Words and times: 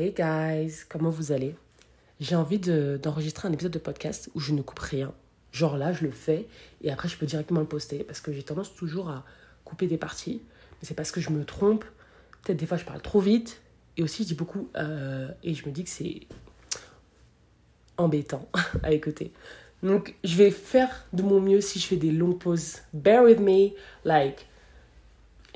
Hey 0.00 0.14
guys, 0.16 0.84
comment 0.88 1.10
vous 1.10 1.32
allez? 1.32 1.56
J'ai 2.20 2.36
envie 2.36 2.60
de- 2.60 3.00
d'enregistrer 3.02 3.48
un 3.48 3.52
épisode 3.52 3.72
de 3.72 3.80
podcast 3.80 4.30
où 4.36 4.38
je 4.38 4.52
ne 4.52 4.62
coupe 4.62 4.78
rien. 4.78 5.12
Genre 5.50 5.76
là, 5.76 5.92
je 5.92 6.04
le 6.04 6.12
fais 6.12 6.46
et 6.82 6.92
après, 6.92 7.08
je 7.08 7.18
peux 7.18 7.26
directement 7.26 7.58
le 7.58 7.66
poster 7.66 8.04
parce 8.04 8.20
que 8.20 8.32
j'ai 8.32 8.44
tendance 8.44 8.72
toujours 8.76 9.10
à 9.10 9.24
couper 9.64 9.88
des 9.88 9.96
parties. 9.98 10.40
Mais 10.70 10.86
c'est 10.86 10.94
parce 10.94 11.10
que 11.10 11.20
je 11.20 11.30
me 11.30 11.44
trompe. 11.44 11.84
Peut-être 12.44 12.58
des 12.58 12.66
fois, 12.66 12.76
je 12.76 12.84
parle 12.84 13.02
trop 13.02 13.18
vite 13.18 13.60
et 13.96 14.04
aussi, 14.04 14.22
je 14.22 14.28
dis 14.28 14.34
beaucoup 14.34 14.68
euh, 14.76 15.30
et 15.42 15.52
je 15.54 15.66
me 15.66 15.72
dis 15.72 15.82
que 15.82 15.90
c'est 15.90 16.28
embêtant 17.96 18.48
à 18.84 18.92
écouter. 18.92 19.32
Donc, 19.82 20.14
je 20.22 20.36
vais 20.36 20.52
faire 20.52 21.08
de 21.12 21.24
mon 21.24 21.40
mieux 21.40 21.60
si 21.60 21.80
je 21.80 21.88
fais 21.88 21.96
des 21.96 22.12
longues 22.12 22.38
pauses. 22.38 22.76
Bear 22.92 23.24
with 23.24 23.40
me, 23.40 23.70
like 24.04 24.46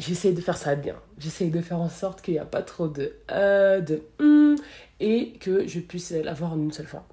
j'essaie 0.02 0.32
de 0.32 0.40
faire 0.40 0.56
ça 0.56 0.74
bien. 0.74 0.96
J'essaie 1.18 1.46
de 1.46 1.60
faire 1.60 1.80
en 1.80 1.88
sorte 1.88 2.22
qu'il 2.22 2.34
n'y 2.34 2.40
a 2.40 2.44
pas 2.44 2.62
trop 2.62 2.88
de 2.88 3.14
euh, 3.30 3.80
de 3.80 4.02
hum, 4.18 4.56
et 5.00 5.32
que 5.40 5.66
je 5.66 5.80
puisse 5.80 6.10
l'avoir 6.10 6.52
en 6.52 6.58
une 6.58 6.72
seule 6.72 6.86
fois. 6.86 7.06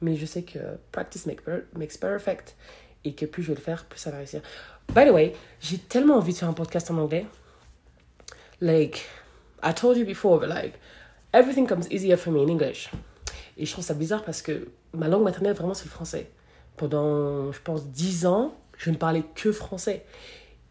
Mais 0.00 0.14
je 0.16 0.26
sais 0.26 0.42
que 0.42 0.58
practice 0.92 1.26
makes 1.26 1.98
perfect 2.00 2.56
et 3.04 3.14
que 3.14 3.26
plus 3.26 3.42
je 3.42 3.48
vais 3.48 3.56
le 3.56 3.60
faire, 3.60 3.84
plus 3.84 3.98
ça 3.98 4.10
va 4.10 4.18
réussir. 4.18 4.40
By 4.94 5.06
the 5.06 5.10
way, 5.10 5.34
j'ai 5.60 5.78
tellement 5.78 6.16
envie 6.16 6.32
de 6.32 6.38
faire 6.38 6.48
un 6.48 6.54
podcast 6.54 6.90
en 6.90 6.98
anglais. 6.98 7.26
Like, 8.60 9.06
I 9.62 9.74
told 9.74 9.96
you 9.96 10.04
before, 10.04 10.38
but 10.40 10.48
like, 10.48 10.74
everything 11.32 11.66
comes 11.66 11.86
easier 11.90 12.16
for 12.16 12.32
me 12.32 12.40
in 12.40 12.48
English. 12.48 12.90
Et 13.56 13.66
je 13.66 13.72
trouve 13.72 13.84
ça 13.84 13.94
bizarre 13.94 14.24
parce 14.24 14.40
que 14.40 14.68
ma 14.94 15.08
langue 15.08 15.24
maternelle, 15.24 15.54
vraiment, 15.54 15.74
c'est 15.74 15.84
le 15.84 15.90
français. 15.90 16.30
Pendant, 16.76 17.50
je 17.50 17.60
pense, 17.60 17.86
10 17.88 18.26
ans, 18.26 18.54
je 18.76 18.90
ne 18.90 18.96
parlais 18.96 19.24
que 19.34 19.50
français. 19.50 20.04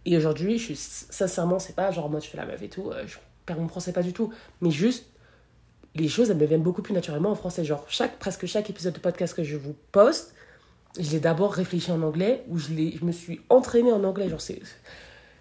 Et 0.07 0.16
aujourd'hui, 0.16 0.57
je 0.57 0.63
suis 0.63 0.75
sincèrement, 0.77 1.59
c'est 1.59 1.75
pas 1.75 1.91
genre 1.91 2.09
moi 2.09 2.21
je 2.21 2.27
fais 2.27 2.38
la 2.38 2.45
meuf 2.45 2.61
et 2.61 2.70
tout, 2.70 2.91
euh, 2.91 3.05
je 3.05 3.17
perds 3.45 3.59
mon 3.59 3.67
français 3.67 3.91
pas 3.91 4.03
du 4.03 4.13
tout, 4.13 4.33
mais 4.61 4.71
juste 4.71 5.05
les 5.95 6.07
choses 6.07 6.30
elles 6.30 6.38
me 6.38 6.45
viennent 6.45 6.63
beaucoup 6.63 6.81
plus 6.81 6.93
naturellement 6.93 7.30
en 7.30 7.35
français. 7.35 7.66
Genre 7.66 7.83
chaque 7.89 8.17
presque 8.17 8.45
chaque 8.45 8.70
épisode 8.70 8.93
de 8.93 8.99
podcast 8.99 9.35
que 9.35 9.43
je 9.43 9.58
vous 9.58 9.75
poste, 9.91 10.33
je 10.97 11.11
l'ai 11.11 11.19
d'abord 11.19 11.52
réfléchi 11.52 11.91
en 11.91 12.02
anglais 12.03 12.45
ou 12.47 12.58
je 12.58 12.67
je 12.67 13.03
me 13.03 13.11
suis 13.11 13.41
entraînée 13.50 13.91
en 13.91 14.02
anglais, 14.05 14.30
genre 14.30 14.39
c'est 14.39 14.61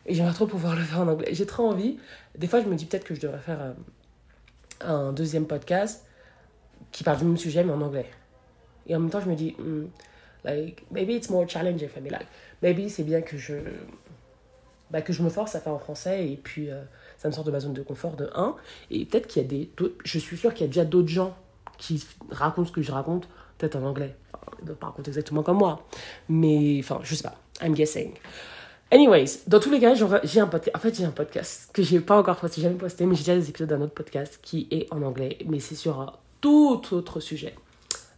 et 0.04 0.14
j'aimerais 0.14 0.34
trop 0.34 0.48
pouvoir 0.48 0.74
le 0.74 0.82
faire 0.82 1.00
en 1.00 1.08
anglais. 1.08 1.28
J'ai 1.32 1.46
trop 1.46 1.68
envie. 1.68 1.98
Des 2.36 2.48
fois, 2.48 2.60
je 2.60 2.66
me 2.66 2.74
dis 2.74 2.86
peut-être 2.86 3.04
que 3.04 3.14
je 3.14 3.20
devrais 3.20 3.38
faire 3.38 3.60
euh, 3.60 3.72
un 4.80 5.12
deuxième 5.12 5.46
podcast 5.46 6.04
qui 6.90 7.04
parle 7.04 7.18
du 7.18 7.24
même 7.24 7.36
sujet 7.36 7.62
mais 7.62 7.72
en 7.72 7.82
anglais. 7.82 8.06
Et 8.88 8.96
en 8.96 9.00
même 9.00 9.10
temps, 9.10 9.20
je 9.20 9.30
me 9.30 9.36
dis 9.36 9.54
hmm, 9.60 9.84
like 10.44 10.84
maybe 10.90 11.10
it's 11.10 11.30
more 11.30 11.48
challenging 11.48 11.88
for 11.88 12.02
me 12.02 12.10
like 12.10 12.26
maybe 12.62 12.88
c'est 12.88 13.04
bien 13.04 13.20
que 13.20 13.38
je 13.38 13.54
bah, 14.90 15.02
que 15.02 15.12
je 15.12 15.22
me 15.22 15.28
force 15.28 15.54
à 15.54 15.60
faire 15.60 15.72
en 15.72 15.78
français 15.78 16.28
et 16.28 16.36
puis 16.36 16.70
euh, 16.70 16.82
ça 17.18 17.28
me 17.28 17.32
sort 17.32 17.44
de 17.44 17.50
ma 17.50 17.60
zone 17.60 17.72
de 17.72 17.82
confort 17.82 18.16
de 18.16 18.30
1 18.34 18.54
et 18.90 19.04
peut-être 19.04 19.26
qu'il 19.26 19.42
y 19.42 19.44
a 19.44 19.48
des 19.48 19.70
je 20.04 20.18
suis 20.18 20.36
sûre 20.36 20.54
qu'il 20.54 20.62
y 20.62 20.64
a 20.64 20.68
déjà 20.68 20.84
d'autres 20.84 21.08
gens 21.08 21.34
qui 21.78 22.04
racontent 22.30 22.68
ce 22.68 22.72
que 22.72 22.82
je 22.82 22.92
raconte 22.92 23.28
peut-être 23.58 23.76
en 23.76 23.82
anglais. 23.82 24.14
Enfin, 24.32 24.46
ils 24.58 24.62
ne 24.62 24.66
doivent 24.66 24.78
pas 24.78 24.94
exactement 25.06 25.42
comme 25.42 25.58
moi. 25.58 25.86
Mais 26.28 26.78
enfin 26.80 27.00
je 27.02 27.14
sais 27.14 27.22
pas. 27.22 27.36
I'm 27.62 27.74
guessing. 27.74 28.12
Anyways 28.92 29.40
dans 29.48 29.58
tous 29.58 29.70
les 29.70 29.80
cas 29.80 29.94
j'ai 30.22 30.40
un 30.40 30.46
podcast 30.46 30.76
en 30.76 30.78
fait 30.78 30.94
j'ai 30.94 31.04
un 31.04 31.10
podcast 31.10 31.70
que 31.72 31.82
j'ai 31.82 31.98
pas 31.98 32.16
encore 32.16 32.36
posté 32.36 32.60
jamais 32.60 32.76
posté 32.76 33.04
mais 33.04 33.16
j'ai 33.16 33.22
déjà 33.22 33.34
des 33.34 33.48
épisodes 33.48 33.68
d'un 33.68 33.80
autre 33.80 33.94
podcast 33.94 34.38
qui 34.40 34.68
est 34.70 34.86
en 34.92 35.02
anglais 35.02 35.38
mais 35.46 35.58
c'est 35.58 35.74
sur 35.74 36.00
un 36.00 36.12
tout 36.40 36.80
autre 36.92 37.18
sujet. 37.18 37.54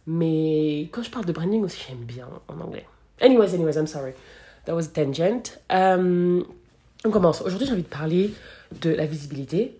Mais 0.05 0.89
quand 0.91 1.01
je 1.01 1.09
parle 1.09 1.25
de 1.25 1.31
branding 1.31 1.63
aussi 1.63 1.83
j'aime 1.87 2.05
bien 2.05 2.27
en 2.47 2.59
anglais. 2.59 2.85
Anyways 3.19 3.55
anyways 3.55 3.77
I'm 3.77 3.87
sorry 3.87 4.13
that 4.65 4.75
was 4.75 4.87
tangent 4.93 5.57
um, 5.69 6.43
on 7.05 7.11
commence. 7.11 7.41
Aujourd'hui, 7.41 7.65
j'ai 7.65 7.73
envie 7.73 7.83
de 7.83 7.87
parler 7.87 8.33
de 8.81 8.89
la 8.89 9.05
visibilité. 9.05 9.79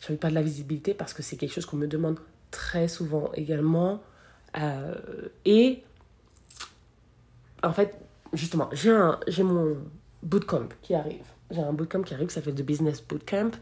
J'ai 0.00 0.08
envie 0.08 0.16
de 0.16 0.20
parler 0.20 0.34
de 0.34 0.40
la 0.40 0.44
visibilité 0.44 0.94
parce 0.94 1.14
que 1.14 1.22
c'est 1.22 1.36
quelque 1.36 1.52
chose 1.52 1.66
qu'on 1.66 1.76
me 1.76 1.86
demande 1.86 2.18
très 2.50 2.88
souvent 2.88 3.30
également. 3.34 4.00
Euh, 4.58 4.94
et 5.44 5.82
en 7.62 7.72
fait, 7.72 7.94
justement, 8.32 8.68
j'ai 8.72 9.42
mon 9.42 9.76
bootcamp 10.22 10.68
qui 10.82 10.94
arrive. 10.94 11.24
J'ai 11.50 11.60
un 11.60 11.72
bootcamp 11.72 12.02
qui 12.02 12.14
arrive 12.14 12.28
qui 12.28 12.34
s'appelle 12.34 12.54
The 12.54 12.62
Business 12.62 13.02
Bootcamp. 13.02 13.52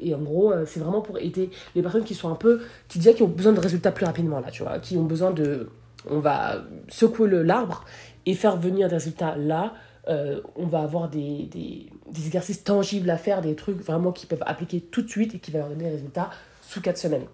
Et 0.00 0.14
en 0.14 0.22
gros, 0.22 0.52
euh, 0.52 0.64
c'est 0.66 0.80
vraiment 0.80 1.02
pour 1.02 1.18
aider 1.18 1.50
les 1.74 1.82
personnes 1.82 2.04
qui 2.04 2.14
sont 2.14 2.30
un 2.30 2.36
peu, 2.36 2.62
qui 2.88 2.98
déjà 2.98 3.12
qui 3.12 3.22
ont 3.22 3.28
besoin 3.28 3.52
de 3.52 3.60
résultats 3.60 3.92
plus 3.92 4.06
rapidement 4.06 4.40
là, 4.40 4.50
tu 4.50 4.62
vois, 4.62 4.78
qui 4.78 4.96
ont 4.96 5.04
besoin 5.04 5.30
de, 5.30 5.68
on 6.08 6.20
va 6.20 6.64
secouer 6.88 7.28
l'arbre 7.42 7.84
et 8.26 8.34
faire 8.34 8.56
venir 8.56 8.88
des 8.88 8.94
résultats 8.94 9.36
là. 9.36 9.74
Euh, 10.08 10.40
on 10.56 10.66
va 10.66 10.80
avoir 10.80 11.08
des, 11.08 11.48
des, 11.50 12.26
exercices 12.26 12.62
tangibles 12.62 13.08
à 13.08 13.16
faire, 13.16 13.40
des 13.40 13.54
trucs 13.54 13.80
vraiment 13.80 14.12
qu'ils 14.12 14.28
peuvent 14.28 14.42
appliquer 14.44 14.80
tout 14.80 15.02
de 15.02 15.08
suite 15.08 15.34
et 15.34 15.38
qui 15.38 15.50
va 15.50 15.60
leur 15.60 15.68
donner 15.68 15.84
des 15.84 15.90
résultats 15.90 16.30
sous 16.60 16.80
4 16.80 16.98
semaines. 16.98 17.26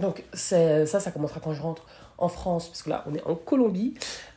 Donc 0.00 0.24
ça, 0.32 0.86
ça 0.86 1.10
commencera 1.10 1.40
quand 1.40 1.54
je 1.54 1.62
rentre 1.62 1.86
en 2.18 2.28
France, 2.28 2.68
parce 2.68 2.82
que 2.82 2.90
là, 2.90 3.04
on 3.06 3.14
est 3.14 3.22
en 3.24 3.34
Colombie. 3.34 3.94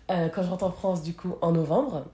Euh, 0.09 0.29
quand 0.29 0.43
je 0.43 0.49
rentre 0.49 0.63
en 0.63 0.71
France, 0.71 1.03
du 1.03 1.13
coup, 1.13 1.35
en 1.41 1.51
novembre. 1.51 2.05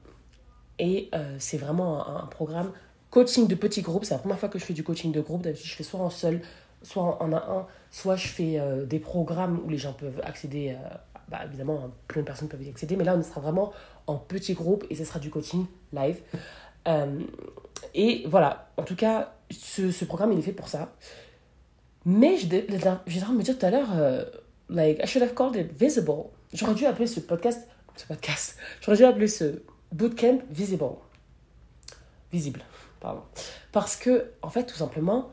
Et 0.79 1.09
euh, 1.13 1.35
c'est 1.37 1.57
vraiment 1.57 2.07
un, 2.07 2.25
programme 2.25 2.71
coaching 3.11 3.47
de 3.47 3.53
petits 3.53 3.83
groupes. 3.83 4.05
C'est 4.05 4.15
la 4.15 4.19
première 4.19 4.39
fois 4.39 4.49
que 4.49 4.57
je 4.57 4.65
fais 4.65 4.73
du 4.73 4.83
coaching 4.83 5.11
de 5.11 5.21
groupe. 5.21 5.43
D'habitude, 5.43 5.67
je 5.67 5.75
fais 5.75 5.83
soit 5.83 5.99
en 5.99 6.09
seul, 6.09 6.41
soit 6.81 7.03
en, 7.03 7.17
en 7.21 7.33
un 7.33 7.37
un, 7.37 7.67
soit 7.91 8.15
je 8.15 8.27
fais 8.27 8.59
des 8.87 8.99
programmes 8.99 9.61
où 9.63 9.69
les 9.69 9.77
gens 9.77 9.93
peuvent 9.93 10.19
accéder. 10.23 10.69
euh, 10.71 10.95
bah, 11.33 11.39
évidemment, 11.45 11.81
hein, 11.83 11.91
plein 12.07 12.21
de 12.21 12.27
personnes 12.27 12.47
peuvent 12.47 12.61
y 12.61 12.69
accéder. 12.69 12.95
Mais 12.95 13.03
là, 13.03 13.15
on 13.17 13.23
sera 13.23 13.41
vraiment 13.41 13.73
en 14.05 14.17
petits 14.17 14.53
groupes 14.53 14.85
et 14.91 14.95
ce 14.95 15.03
sera 15.03 15.17
du 15.17 15.31
coaching 15.31 15.65
live. 15.91 16.21
Euh, 16.87 17.19
et 17.95 18.23
voilà, 18.27 18.69
en 18.77 18.83
tout 18.83 18.95
cas, 18.95 19.33
ce, 19.49 20.05
programme, 20.05 20.31
il 20.31 20.37
est 20.37 20.43
fait 20.43 20.51
pour 20.51 20.67
ça. 20.67 20.93
Mais 22.05 22.37
j'ai 22.37 23.23
en 23.23 23.31
de 23.31 23.37
me 23.37 23.41
dire 23.41 23.57
tout 23.57 23.65
à 23.65 23.71
l'heure, 23.71 23.89
euh, 23.95 24.25
like, 24.69 24.99
I 25.03 25.07
should 25.07 25.23
have 25.23 25.33
called 25.33 25.55
it 25.55 25.71
visible. 25.75 26.25
J'aurais 26.53 26.75
dû 26.75 26.85
appeler 26.85 27.07
ce 27.07 27.19
podcast, 27.19 27.67
ce 27.95 28.05
podcast, 28.05 28.57
j'aurais 28.81 28.97
dû 28.97 29.03
appeler 29.03 29.27
ce 29.27 29.63
bootcamp 29.91 30.37
visible. 30.51 30.85
Visible, 32.31 32.61
pardon. 32.99 33.23
Parce 33.71 33.95
que, 33.95 34.33
en 34.43 34.51
fait, 34.51 34.65
tout 34.65 34.75
simplement, 34.75 35.31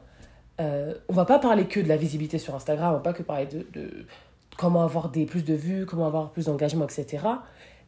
euh, 0.62 0.94
on 1.11 1.12
va 1.12 1.27
pas 1.27 1.38
parler 1.38 1.67
que 1.67 1.78
de 1.78 1.88
la 1.88 1.99
visibilité 1.99 2.38
sur 2.38 2.55
Instagram, 2.55 2.93
on 2.93 2.97
va 2.97 3.00
pas 3.00 3.12
que 3.12 3.22
parler 3.22 3.44
de 3.47 4.06
comment 4.60 4.82
avoir 4.82 5.09
des, 5.09 5.25
plus 5.25 5.43
de 5.43 5.54
vues, 5.54 5.87
comment 5.87 6.06
avoir 6.06 6.32
plus 6.32 6.44
d'engagement, 6.44 6.84
etc. 6.84 7.25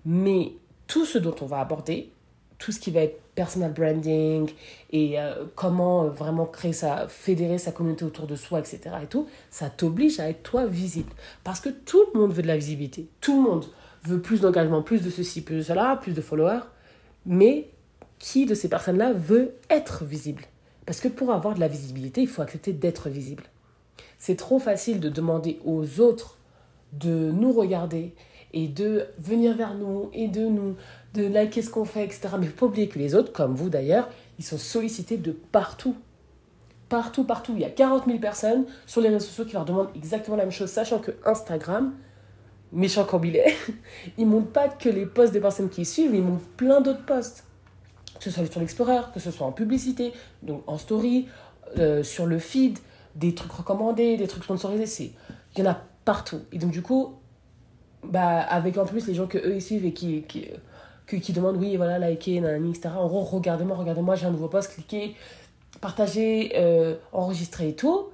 Mais 0.07 0.53
tout 0.87 1.05
ce 1.05 1.19
dont 1.19 1.35
on 1.43 1.45
va 1.45 1.61
aborder, 1.61 2.11
tout 2.59 2.73
ce 2.73 2.81
qui 2.81 2.91
va 2.91 3.01
être 3.01 3.21
personal 3.35 3.75
branding 3.75 4.51
et 4.91 5.21
euh, 5.21 5.45
comment 5.55 6.05
euh, 6.05 6.09
vraiment 6.09 6.47
créer 6.47 6.73
sa, 6.73 7.09
fédérer 7.09 7.59
sa 7.59 7.73
communauté 7.73 8.07
autour 8.07 8.27
de 8.27 8.37
soi, 8.37 8.59
etc. 8.59 8.81
et 9.03 9.07
tout, 9.07 9.29
ça 9.51 9.69
t'oblige 9.69 10.19
à 10.19 10.31
être 10.31 10.43
toi 10.43 10.65
visible. 10.65 11.13
Parce 11.45 11.61
que 11.61 11.69
tout 11.69 12.07
le 12.15 12.21
monde 12.21 12.33
veut 12.33 12.43
de 12.43 12.49
la 12.49 12.57
visibilité. 12.57 13.07
Tout 13.21 13.37
le 13.37 13.51
monde 13.51 13.67
veut 14.05 14.23
plus 14.23 14.41
d'engagement, 14.41 14.81
plus 14.81 15.03
de 15.03 15.11
ceci, 15.11 15.43
plus 15.43 15.57
de 15.57 15.63
cela, 15.63 15.99
plus 16.01 16.15
de 16.15 16.23
followers. 16.23 16.65
Mais 17.27 17.69
qui 18.19 18.47
de 18.47 18.55
ces 18.55 18.71
personnes-là 18.71 19.13
veut 19.13 19.57
être 19.69 20.07
visible? 20.07 20.45
Parce 20.87 21.01
que 21.01 21.09
pour 21.09 21.33
avoir 21.33 21.55
de 21.55 21.61
la 21.61 21.69
visibilité, 21.69 22.23
il 22.23 22.29
faut 22.29 22.41
accepter 22.41 22.73
d'être 22.73 23.11
visible. 23.11 23.45
C'est 24.19 24.37
trop 24.37 24.59
facile 24.59 25.01
de 25.01 25.11
demander 25.11 25.61
aux 25.67 26.01
autres 26.01 26.39
de 26.93 27.31
nous 27.31 27.53
regarder 27.53 28.15
et 28.53 28.69
de 28.69 29.07
venir 29.19 29.57
vers 29.57 29.75
nous 29.75 30.11
et 30.13 30.29
de 30.29 30.47
nous 30.47 30.77
de 31.15 31.27
liker 31.27 31.63
ce 31.63 31.71
qu'on 31.71 31.85
fait, 31.85 32.05
etc. 32.05 32.29
Mais 32.39 32.47
il 32.47 32.49
faut 32.51 32.67
pas 32.67 32.67
oublier 32.67 32.89
que 32.89 32.99
les 32.99 33.15
autres, 33.15 33.33
comme 33.33 33.55
vous 33.55 33.69
d'ailleurs, 33.69 34.09
ils 34.39 34.45
sont 34.45 34.59
sollicités 34.59 35.17
de 35.17 35.33
partout. 35.33 35.95
Partout, 36.89 37.25
partout. 37.25 37.53
Il 37.55 37.61
y 37.61 37.65
a 37.65 37.71
40 37.71 38.07
000 38.07 38.19
personnes 38.19 38.65
sur 38.87 39.01
les 39.01 39.09
réseaux 39.09 39.27
sociaux 39.27 39.45
qui 39.45 39.55
leur 39.55 39.65
demandent 39.65 39.91
exactement 39.95 40.37
la 40.37 40.45
même 40.45 40.53
chose, 40.53 40.71
sachant 40.71 40.99
que 40.99 41.13
Instagram, 41.25 41.95
méchant 42.73 43.05
comme 43.05 43.25
il 43.25 43.37
est, 43.37 43.55
il 44.19 44.29
pas 44.53 44.69
que 44.69 44.89
les 44.89 45.07
posts 45.07 45.33
des 45.33 45.41
personnes 45.41 45.69
qui 45.69 45.85
suivent, 45.85 46.15
il 46.15 46.23
montre 46.23 46.45
plein 46.57 46.81
d'autres 46.81 47.05
posts. 47.05 47.45
Que 48.19 48.25
ce 48.25 48.31
soit 48.31 48.47
sur 48.51 48.61
l'Explorer, 48.61 49.01
que 49.13 49.21
ce 49.21 49.31
soit 49.31 49.47
en 49.47 49.53
publicité, 49.53 50.13
donc 50.43 50.63
en 50.67 50.79
story, 50.79 51.29
euh, 51.79 52.03
sur 52.03 52.27
le 52.27 52.39
feed, 52.39 52.79
des 53.17 53.35
trucs 53.35 53.53
recommandés, 53.53 54.17
des 54.17 54.27
trucs 54.27 54.45
sponsorisés, 54.45 55.13
il 55.57 55.65
y 55.65 55.67
en 55.67 55.71
a 55.71 55.83
partout. 56.05 56.41
Et 56.53 56.59
donc 56.59 56.71
du 56.71 56.83
coup, 56.83 57.15
bah, 58.05 58.41
avec 58.41 58.79
en 58.79 58.85
plus 58.85 59.07
les 59.07 59.15
gens 59.15 59.27
que 59.27 59.39
eux 59.39 59.57
ils 59.57 59.63
suivent 59.63 59.85
et 59.85 59.93
qui, 59.93 60.23
qui, 60.23 60.49
qui, 61.07 61.33
demandent 61.33 61.57
oui 61.57 61.77
voilà 61.77 61.99
liker 61.99 62.41
nanani, 62.41 62.71
etc 62.71 62.91
en 62.97 63.07
gros 63.07 63.21
regardez-moi 63.21 63.77
regardez-moi 63.77 64.17
j'ai 64.17 64.27
un 64.27 64.31
nouveau 64.31 64.49
post 64.49 64.73
cliquez 64.73 65.15
partagez 65.81 66.53
euh, 66.57 66.97
enregistrez 67.13 67.71
et 67.71 67.77
tout. 67.77 68.09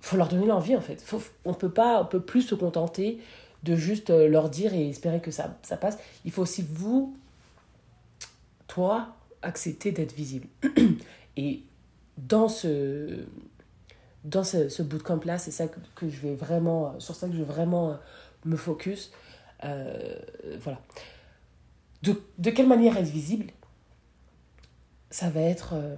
Faut 0.00 0.16
leur 0.16 0.28
donner 0.28 0.46
l'envie 0.46 0.76
en 0.76 0.80
fait. 0.80 1.00
Faut, 1.02 1.22
on 1.44 1.54
peut 1.54 1.70
pas 1.70 2.02
on 2.02 2.06
peut 2.06 2.20
plus 2.20 2.42
se 2.42 2.54
contenter 2.54 3.18
de 3.64 3.74
juste 3.74 4.10
euh, 4.10 4.28
leur 4.28 4.48
dire 4.48 4.74
et 4.74 4.88
espérer 4.88 5.20
que 5.20 5.30
ça, 5.30 5.56
ça 5.62 5.76
passe. 5.76 5.98
Il 6.24 6.30
faut 6.30 6.42
aussi 6.42 6.64
vous 6.68 7.16
toi 8.68 9.08
accepter 9.42 9.92
d'être 9.92 10.14
visible. 10.14 10.46
Et 11.36 11.62
dans 12.16 12.48
ce 12.48 13.24
dans 14.24 14.44
ce, 14.44 14.68
ce 14.68 14.82
bootcamp 14.82 15.20
là 15.24 15.38
c'est 15.38 15.50
ça 15.50 15.68
que, 15.68 15.78
que 15.94 16.08
je 16.08 16.20
vais 16.20 16.34
vraiment 16.34 16.98
sur 17.00 17.14
ça 17.14 17.26
que 17.28 17.32
je 17.32 17.38
vais 17.38 17.44
vraiment 17.44 17.90
euh, 17.90 17.94
me 18.44 18.56
focus 18.56 19.12
euh, 19.64 20.18
voilà 20.60 20.80
de, 22.02 22.20
de 22.38 22.50
quelle 22.50 22.68
manière 22.68 22.96
être 22.96 23.08
visible? 23.08 23.52
Ça 25.10 25.30
va 25.30 25.40
être 25.40 25.70
euh, 25.74 25.96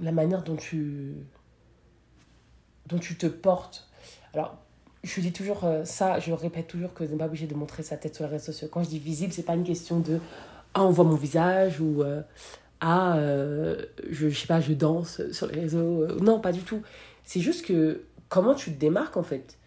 la 0.00 0.12
manière 0.12 0.42
dont 0.42 0.56
tu 0.56 1.14
dont 2.86 2.98
tu 2.98 3.16
te 3.16 3.26
portes 3.26 3.88
alors 4.34 4.58
je 5.04 5.20
dis 5.20 5.32
toujours 5.32 5.64
euh, 5.64 5.84
ça, 5.84 6.18
je 6.18 6.32
répète 6.32 6.66
toujours 6.66 6.92
que 6.92 7.04
n'est 7.04 7.16
pas 7.16 7.26
obligé 7.26 7.46
de 7.46 7.54
montrer 7.54 7.82
sa 7.82 7.96
tête 7.96 8.14
sur 8.14 8.24
les 8.24 8.30
réseaux 8.30 8.46
sociaux. 8.46 8.68
Quand 8.70 8.82
je 8.82 8.88
dis 8.88 8.98
visible, 8.98 9.32
c'est 9.32 9.44
pas 9.44 9.54
une 9.54 9.64
question 9.64 10.00
de 10.00 10.20
ah 10.74 10.84
on 10.84 10.90
voit 10.90 11.04
mon 11.04 11.14
visage 11.14 11.80
ou 11.80 12.02
euh, 12.02 12.22
ah 12.80 13.16
euh, 13.16 13.84
je, 14.10 14.28
je 14.28 14.38
sais 14.38 14.46
pas 14.46 14.60
je 14.60 14.72
danse 14.72 15.22
sur 15.32 15.46
les 15.46 15.60
réseaux. 15.60 16.06
Non, 16.20 16.40
pas 16.40 16.52
du 16.52 16.62
tout. 16.62 16.82
C'est 17.28 17.40
juste 17.40 17.66
que 17.66 18.04
comment 18.30 18.54
tu 18.54 18.72
te 18.72 18.80
démarques 18.80 19.18
en 19.18 19.22
fait? 19.22 19.58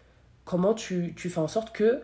Comment 0.44 0.74
tu, 0.74 1.14
tu 1.16 1.30
fais 1.30 1.38
en 1.38 1.46
sorte 1.46 1.72
que 1.72 2.00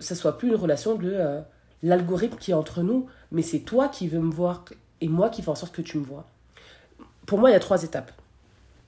ça 0.00 0.14
soit 0.14 0.36
plus 0.36 0.48
une 0.48 0.54
relation 0.54 0.96
de 0.96 1.40
l'algorithme 1.82 2.36
qui 2.36 2.50
est 2.50 2.54
entre 2.54 2.82
nous, 2.82 3.06
mais 3.30 3.40
c'est 3.40 3.60
toi 3.60 3.88
qui 3.88 4.06
veux 4.06 4.20
me 4.20 4.30
voir 4.30 4.66
et 5.00 5.08
moi 5.08 5.30
qui 5.30 5.40
fais 5.40 5.48
en 5.48 5.54
sorte 5.54 5.74
que 5.74 5.80
tu 5.80 5.96
me 5.96 6.04
vois? 6.04 6.26
Pour 7.24 7.38
moi, 7.38 7.48
il 7.48 7.54
y 7.54 7.56
a 7.56 7.60
trois 7.60 7.82
étapes. 7.82 8.12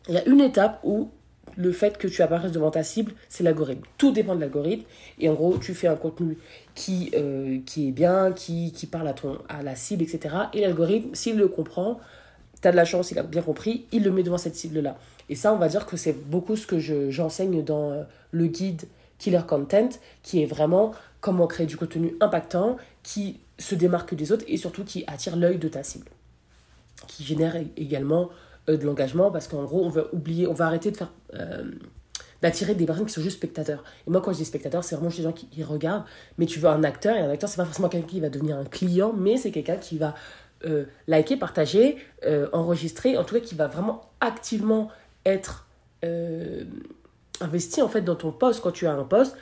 Il 0.09 0.15
y 0.15 0.19
a 0.19 0.29
une 0.29 0.43
étape 0.43 0.79
où 0.85 1.09
le 1.57 1.73
fait 1.73 1.97
que 1.97 2.07
tu 2.07 2.21
apparaisses 2.21 2.53
devant 2.53 2.71
ta 2.71 2.83
cible, 2.83 3.15
c'est 3.31 3.43
l'algorithme. 3.43 3.85
Tout 3.97 4.11
dépend 4.11 4.35
de 4.35 4.41
l'algorithme. 4.41 4.85
Et 5.19 5.31
en 5.31 5.35
gros, 5.35 5.57
tu 5.57 5.73
fais 5.73 5.87
un 5.87 5.97
contenu 5.97 6.37
qui, 6.75 7.13
euh, 7.15 7.61
qui 7.65 7.89
est 7.89 7.93
bien, 7.93 8.33
qui, 8.33 8.73
qui 8.73 8.87
parle 8.87 9.09
à, 9.09 9.15
ton, 9.15 9.39
à 9.49 9.63
la 9.63 9.75
cible, 9.75 10.03
etc. 10.03 10.35
Et 10.53 10.61
l'algorithme, 10.61 11.15
s'il 11.15 11.39
le 11.39 11.49
comprend, 11.49 11.99
tu 12.65 12.69
as 12.69 12.73
de 12.73 12.77
la 12.77 12.87
chance, 12.87 13.11
il 13.11 13.19
a 13.19 13.23
bien 13.23 13.43
compris, 13.43 13.85
il 13.93 14.03
le 14.05 14.11
met 14.11 14.23
devant 14.23 14.39
cette 14.39 14.57
cible-là. 14.57 14.97
Et 15.29 15.35
ça, 15.35 15.53
on 15.53 15.59
va 15.59 15.69
dire 15.69 15.85
que 15.85 15.99
c'est 15.99 16.15
beaucoup 16.15 16.57
ce 16.57 16.67
que 16.67 16.79
j'enseigne 17.11 17.63
dans 17.63 17.91
euh, 17.91 18.03
le 18.31 18.47
guide 18.47 18.85
Killer 19.19 19.43
Content, 19.47 19.91
qui 20.23 20.43
est 20.43 20.47
vraiment 20.47 20.93
comment 21.21 21.47
créer 21.47 21.67
du 21.67 21.77
contenu 21.77 22.17
impactant, 22.21 22.79
qui 23.03 23.41
se 23.59 23.75
démarque 23.75 24.15
des 24.15 24.33
autres 24.33 24.45
et 24.49 24.57
surtout 24.57 24.83
qui 24.83 25.05
attire 25.07 25.37
l'œil 25.37 25.59
de 25.59 25.69
ta 25.69 25.83
cible. 25.83 26.09
Qui 27.07 27.23
génère 27.23 27.55
également 27.77 28.31
euh, 28.71 28.79
de 28.79 28.87
l'engagement 28.87 29.31
parce 29.31 29.47
qu'en 29.47 29.65
gros, 29.65 29.85
on 29.85 29.91
va 29.91 30.05
oublier, 30.15 30.47
on 30.47 30.55
va 30.55 30.67
arrêter 30.67 30.91
de 30.91 30.97
faire. 30.97 31.13
Euh, 31.35 31.65
d'attirer 32.43 32.75
des 32.75 32.85
personnes 32.85 33.07
qui 33.07 33.13
sont 33.13 33.23
juste 33.23 33.39
spectateurs. 33.39 33.83
Et 34.07 34.11
moi, 34.11 34.21
quand 34.21 34.33
je 34.33 34.39
dis 34.39 34.45
spectateurs, 34.45 34.85
c'est 34.85 34.97
vraiment 34.97 35.11
des 35.11 35.23
gens 35.23 35.33
qui, 35.33 35.63
regardent. 35.63 36.05
Mais 36.37 36.45
tu 36.45 36.59
veux 36.59 36.69
un 36.69 36.85
acteur, 36.85 37.17
et 37.17 37.21
un 37.21 37.31
acteur, 37.31 37.49
c'est 37.49 37.57
pas 37.57 37.65
forcément 37.65 37.89
quelqu'un 37.89 38.07
qui 38.07 38.21
va 38.21 38.29
devenir 38.29 38.59
un 38.59 38.65
client, 38.65 39.15
mais 39.17 39.39
c'est 39.39 39.51
quelqu'un 39.51 39.77
qui 39.77 39.97
va 39.97 40.15
euh, 40.65 40.85
liker, 41.07 41.37
partager, 41.37 41.99
enregistrer, 42.53 43.17
en 43.19 43.25
tout 43.25 43.35
cas 43.35 43.41
qui 43.41 43.55
va 43.55 43.67
vraiment 43.67 44.11
activement 44.21 44.91
être 45.25 45.67
investi 47.41 47.81
en 47.81 47.89
fait 47.89 48.03
dans 48.03 48.15
ton 48.15 48.31
poste 48.31 48.61
quand 48.61 48.73
tu 48.73 48.87
as 48.87 48.93
un 48.93 49.05
poste 49.05 49.37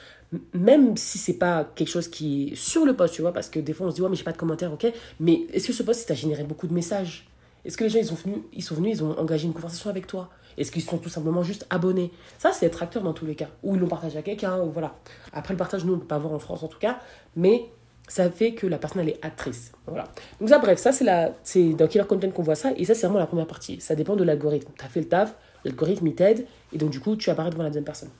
même 0.55 0.97
si 0.97 1.19
c'est 1.19 1.35
pas 1.35 1.71
quelque 1.75 1.89
chose 1.89 2.09
qui 2.09 2.51
est 2.53 2.55
sur 2.55 2.85
le 2.85 2.95
poste 2.95 3.15
tu 3.15 3.23
vois 3.23 3.33
parce 3.33 3.49
que 3.49 3.61
des 3.61 3.73
fois 3.73 3.87
on 3.87 3.91
se 3.91 3.97
dit 3.97 4.03
ouais 4.03 4.09
mais 4.09 4.17
j'ai 4.17 4.25
pas 4.25 4.33
de 4.33 4.39
commentaires 4.39 4.73
ok. 4.73 4.93
Mais 5.21 5.47
est-ce 5.53 5.67
que 5.67 5.73
ce 5.73 5.83
poste 5.83 6.09
t'a 6.09 6.15
généré 6.15 6.45
beaucoup 6.45 6.67
de 6.67 6.73
messages? 6.73 7.27
Est-ce 7.65 7.77
que 7.77 7.85
les 7.85 7.91
gens, 7.91 7.99
ils 8.01 8.07
sont, 8.07 8.17
venus, 8.17 8.39
ils 8.53 8.63
sont 8.63 8.75
venus, 8.75 8.99
ils 8.99 9.05
ont 9.05 9.17
engagé 9.19 9.47
une 9.47 9.53
conversation 9.53 9.89
avec 9.89 10.07
toi? 10.07 10.31
Est-ce 10.59 10.73
qu'ils 10.73 10.83
sont 10.83 10.99
tout 10.99 11.09
simplement 11.09 11.45
juste 11.45 11.67
abonnés? 11.71 12.11
Ça, 12.39 12.51
c'est 12.53 12.67
être 12.67 12.83
acteur 12.83 13.05
dans 13.05 13.13
tous 13.13 13.25
les 13.25 13.37
cas. 13.37 13.49
Ou 13.63 13.77
ils 13.77 13.81
l'ont 13.81 13.89
partagé 13.89 14.19
à 14.19 14.23
quelqu'un, 14.23 14.61
ou 14.61 14.71
voilà. 14.71 14.97
Après, 15.33 15.55
le 15.55 15.59
partage, 15.59 15.85
nous, 15.85 15.93
on 15.93 15.97
ne 15.97 16.01
peut 16.01 16.09
pas 16.09 16.19
voir 16.19 16.35
en 16.35 16.41
France 16.41 16.65
en 16.65 16.69
tout 16.69 16.81
cas, 16.81 16.99
mais 17.37 17.67
ça 18.09 18.31
fait 18.31 18.53
que 18.55 18.67
la 18.67 18.79
personne, 18.79 19.03
elle 19.03 19.11
est 19.11 19.25
actrice. 19.25 19.73
Voilà. 19.87 20.09
Donc 20.41 20.49
ça, 20.49 20.59
bref, 20.59 20.79
ça, 20.79 20.93
c'est, 20.93 21.05
la, 21.05 21.33
c'est 21.43 21.71
dans 21.75 21.87
Killer 21.87 22.05
Content 22.07 22.31
qu'on 22.31 22.43
voit 22.43 22.55
ça, 22.55 22.73
et 22.77 22.85
ça, 22.85 22.95
c'est 22.95 23.07
vraiment 23.07 23.21
la 23.21 23.27
première 23.27 23.47
partie. 23.47 23.81
Ça 23.81 23.95
dépend 23.95 24.17
de 24.17 24.25
l'algorithme. 24.25 24.71
Tu 24.79 24.85
as 24.85 24.89
fait 24.89 25.01
le 25.01 25.09
taf, 25.09 25.35
l'algorithme, 25.65 26.07
il 26.07 26.15
t'aide, 26.15 26.47
et 26.73 26.79
donc, 26.79 26.91
du 26.91 27.01
coup, 27.01 27.17
tu 27.17 27.31
apparais 27.31 27.51
devant 27.51 27.63
la 27.63 27.71
deuxième 27.71 27.85
personne. 27.85 28.11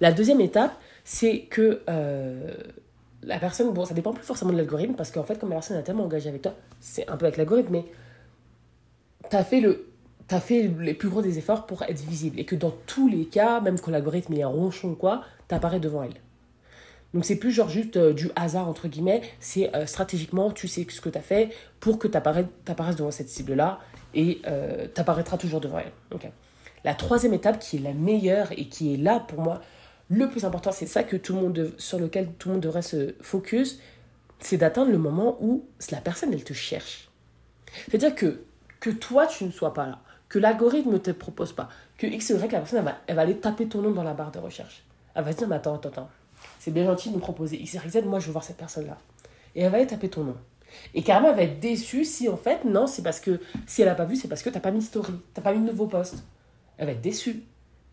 La 0.00 0.12
deuxième 0.12 0.40
étape, 0.40 0.72
c'est 1.04 1.40
que... 1.50 1.82
Euh, 1.88 2.54
la 3.24 3.40
personne, 3.40 3.72
bon, 3.72 3.84
ça 3.84 3.94
dépend 3.94 4.12
plus 4.12 4.24
forcément 4.24 4.52
de 4.52 4.56
l'algorithme, 4.56 4.94
parce 4.94 5.10
qu'en 5.10 5.24
fait, 5.24 5.38
comme 5.38 5.48
la 5.48 5.56
personne 5.56 5.76
est 5.76 5.82
tellement 5.82 6.04
engagée 6.04 6.28
avec 6.28 6.42
toi, 6.42 6.54
c'est 6.80 7.08
un 7.08 7.16
peu 7.16 7.26
avec 7.26 7.36
l'algorithme, 7.36 7.72
mais 7.72 7.84
tu 9.28 9.36
as 9.36 9.42
fait 9.42 9.60
le 9.60 9.88
fait 10.36 10.70
les 10.78 10.94
plus 10.94 11.08
gros 11.08 11.22
des 11.22 11.38
efforts 11.38 11.64
pour 11.64 11.82
être 11.82 12.00
visible 12.00 12.38
et 12.38 12.44
que 12.44 12.54
dans 12.54 12.74
tous 12.86 13.08
les 13.08 13.24
cas, 13.24 13.60
même 13.60 13.80
quand 13.80 13.90
l'algorithme 13.90 14.34
est 14.34 14.44
ronchon 14.44 14.90
ou 14.90 14.94
quoi, 14.94 15.22
t'apparais 15.48 15.80
devant 15.80 16.02
elle. 16.02 16.14
Donc 17.14 17.24
c'est 17.24 17.36
plus 17.36 17.52
genre 17.52 17.68
juste 17.68 17.96
euh, 17.96 18.12
du 18.12 18.30
hasard 18.36 18.68
entre 18.68 18.88
guillemets, 18.88 19.22
c'est 19.40 19.74
euh, 19.74 19.86
stratégiquement 19.86 20.50
tu 20.50 20.68
sais 20.68 20.86
ce 20.88 21.00
que 21.00 21.08
tu 21.08 21.18
as 21.18 21.22
fait 21.22 21.50
pour 21.80 21.98
que 21.98 22.06
tu 22.06 22.16
apparaisses 22.16 22.96
devant 22.96 23.10
cette 23.10 23.30
cible-là 23.30 23.80
et 24.14 24.40
euh, 24.46 24.86
tu 24.94 25.00
apparaîtras 25.00 25.38
toujours 25.38 25.60
devant 25.60 25.78
elle. 25.78 26.30
La 26.84 26.94
troisième 26.94 27.34
étape 27.34 27.58
qui 27.58 27.76
est 27.76 27.80
la 27.80 27.94
meilleure 27.94 28.52
et 28.52 28.66
qui 28.66 28.94
est 28.94 28.96
là 28.96 29.20
pour 29.20 29.40
moi 29.40 29.60
le 30.10 30.28
plus 30.28 30.44
important, 30.44 30.72
c'est 30.72 30.86
ça 30.86 31.02
que 31.02 31.16
tout 31.16 31.34
le 31.34 31.40
monde 31.40 31.72
sur 31.76 31.98
lequel 31.98 32.32
tout 32.38 32.48
le 32.48 32.54
monde 32.54 32.62
devrait 32.62 32.82
se 32.82 33.14
focus, 33.20 33.78
c'est 34.40 34.56
d'atteindre 34.56 34.90
le 34.90 34.96
moment 34.96 35.36
où 35.40 35.66
la 35.90 36.00
personne 36.00 36.32
elle 36.32 36.44
te 36.44 36.54
cherche. 36.54 37.10
C'est-à-dire 37.90 38.14
que 38.14 38.40
que 38.80 38.90
toi, 38.90 39.26
tu 39.26 39.44
ne 39.44 39.50
sois 39.50 39.74
pas 39.74 39.86
là, 39.86 39.98
que 40.28 40.38
l'algorithme 40.38 40.92
ne 40.92 40.98
te 40.98 41.10
propose 41.10 41.52
pas, 41.52 41.68
que 41.96 42.06
X, 42.06 42.30
Y, 42.30 42.52
la 42.52 42.60
personne, 42.60 42.78
elle 42.78 42.84
va, 42.84 42.98
elle 43.06 43.16
va 43.16 43.22
aller 43.22 43.36
taper 43.36 43.66
ton 43.66 43.82
nom 43.82 43.90
dans 43.90 44.02
la 44.02 44.14
barre 44.14 44.30
de 44.30 44.38
recherche. 44.38 44.84
Elle 45.14 45.24
va 45.24 45.32
se 45.32 45.38
dire, 45.38 45.48
mais 45.48 45.56
attends, 45.56 45.74
attends, 45.74 45.88
attends, 45.88 46.10
c'est 46.58 46.70
bien 46.70 46.84
gentil 46.84 47.10
de 47.10 47.16
me 47.16 47.20
proposer 47.20 47.60
X, 47.60 47.74
Y, 47.74 47.90
Z, 47.90 48.04
moi, 48.04 48.18
je 48.18 48.26
veux 48.26 48.32
voir 48.32 48.44
cette 48.44 48.56
personne-là. 48.56 48.98
Et 49.54 49.62
elle 49.62 49.70
va 49.70 49.78
aller 49.78 49.86
taper 49.86 50.08
ton 50.08 50.24
nom. 50.24 50.36
Et 50.94 51.02
carrément, 51.02 51.30
elle 51.30 51.36
va 51.36 51.42
être 51.42 51.60
déçue 51.60 52.04
si, 52.04 52.28
en 52.28 52.36
fait, 52.36 52.64
non, 52.64 52.86
c'est 52.86 53.02
parce 53.02 53.20
que, 53.20 53.40
si 53.66 53.82
elle 53.82 53.88
n'a 53.88 53.94
pas 53.94 54.04
vu, 54.04 54.16
c'est 54.16 54.28
parce 54.28 54.42
que 54.42 54.50
tu 54.50 54.54
n'as 54.54 54.60
pas 54.60 54.70
mis 54.70 54.80
de 54.80 54.84
story, 54.84 55.12
tu 55.12 55.40
n'as 55.40 55.42
pas 55.42 55.52
mis 55.52 55.60
de 55.60 55.70
nouveau 55.70 55.86
post. 55.86 56.22
Elle 56.76 56.86
va 56.86 56.92
être 56.92 57.00
déçue. 57.00 57.42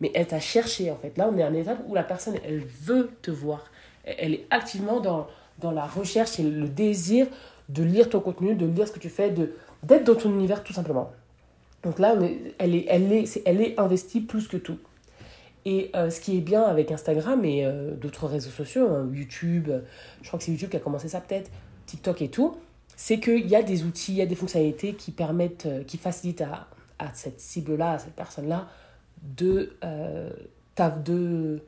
Mais 0.00 0.10
elle 0.14 0.26
t'a 0.26 0.40
cherché, 0.40 0.90
en 0.90 0.96
fait. 0.96 1.16
Là, 1.16 1.28
on 1.32 1.38
est 1.38 1.42
à 1.42 1.48
une 1.48 1.56
étape 1.56 1.78
où 1.86 1.94
la 1.94 2.02
personne, 2.02 2.36
elle 2.44 2.62
veut 2.64 3.10
te 3.22 3.30
voir. 3.30 3.70
Elle 4.04 4.34
est 4.34 4.46
activement 4.50 5.00
dans, 5.00 5.26
dans 5.58 5.70
la 5.70 5.86
recherche 5.86 6.38
et 6.38 6.42
le 6.42 6.68
désir 6.68 7.26
de 7.68 7.82
lire 7.82 8.08
ton 8.08 8.20
contenu, 8.20 8.54
de 8.54 8.66
lire 8.66 8.86
ce 8.86 8.92
que 8.92 8.98
tu 8.98 9.08
fais, 9.08 9.30
de, 9.30 9.54
d'être 9.82 10.04
dans 10.04 10.14
ton 10.14 10.30
univers 10.30 10.62
tout 10.62 10.72
simplement. 10.72 11.12
Donc 11.82 11.98
là, 11.98 12.14
elle, 12.58 12.74
est, 12.74 12.86
elle, 12.88 13.12
est, 13.12 13.42
elle 13.44 13.60
est 13.60 13.78
investie 13.78 14.20
plus 14.20 14.48
que 14.48 14.56
tout. 14.56 14.78
Et 15.68 15.90
euh, 15.96 16.10
ce 16.10 16.20
qui 16.20 16.38
est 16.38 16.40
bien 16.40 16.62
avec 16.62 16.92
Instagram 16.92 17.44
et 17.44 17.66
euh, 17.66 17.90
d'autres 17.96 18.28
réseaux 18.28 18.50
sociaux, 18.50 18.88
hein, 18.88 19.10
YouTube, 19.12 19.68
je 20.22 20.28
crois 20.28 20.38
que 20.38 20.44
c'est 20.44 20.52
YouTube 20.52 20.70
qui 20.70 20.76
a 20.76 20.80
commencé 20.80 21.08
ça 21.08 21.20
peut-être, 21.20 21.50
TikTok 21.86 22.22
et 22.22 22.28
tout, 22.28 22.56
c'est 22.94 23.18
qu'il 23.18 23.48
y 23.48 23.56
a 23.56 23.64
des 23.64 23.82
outils, 23.82 24.12
il 24.12 24.18
y 24.18 24.22
a 24.22 24.26
des 24.26 24.36
fonctionnalités 24.36 24.94
qui 24.94 25.10
permettent, 25.10 25.66
euh, 25.66 25.82
qui 25.82 25.98
facilitent 25.98 26.42
à, 26.42 26.68
à 27.00 27.12
cette 27.14 27.40
cible-là, 27.40 27.94
à 27.94 27.98
cette 27.98 28.14
personne-là, 28.14 28.68
de, 29.36 29.72
de 31.04 31.60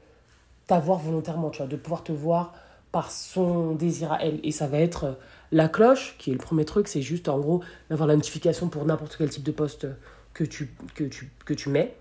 t'avoir 0.69 1.01
volontairement, 1.01 1.51
tu 1.51 1.59
vois, 1.59 1.67
de 1.67 1.77
pouvoir 1.77 2.05
te 2.05 2.13
voir 2.13 2.55
par 2.93 3.11
son 3.11 3.75
désir 3.75 4.13
à 4.13 4.23
elle. 4.23 4.39
Et 4.45 4.53
ça 4.53 4.69
va 4.69 4.79
être 4.79 5.19
la 5.51 5.69
cloche, 5.69 6.15
qui 6.19 6.31
est 6.31 6.35
le 6.35 6.39
premier 6.39 6.65
truc, 6.65 6.87
c'est 6.87 7.03
juste 7.03 7.29
en 7.29 7.41
gros 7.41 7.65
d'avoir 7.91 8.07
la 8.07 8.15
notification 8.15 8.69
pour 8.69 8.85
n'importe 8.85 9.17
quel 9.19 9.29
type 9.29 9.43
de 9.43 9.51
poste 9.51 9.89
que 10.35 10.45
tu, 10.45 10.71
que 10.95 11.03
tu, 11.03 11.33
que 11.45 11.55
tu 11.55 11.69
mets. 11.69 11.97